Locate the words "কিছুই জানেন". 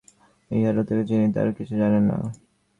1.57-2.03